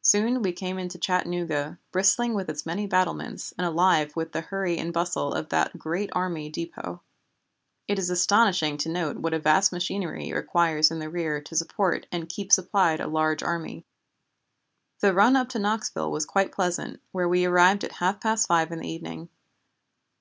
[0.00, 4.78] Soon we came into Chattanooga, bristling with its many battlements, and alive with the hurry
[4.78, 7.00] and bustle of that great army dépôt.
[7.88, 11.56] It is astonishing to note what a vast machinery it requires in the rear to
[11.56, 13.84] support and keep supplied a large army.
[15.00, 18.70] "The run up to Knoxville was quite pleasant, where we arrived at half past five
[18.70, 19.30] in the evening.